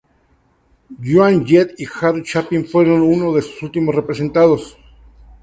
[1.03, 4.75] Joan Jett y Harry Chapin fueron unos de sus últimos representados.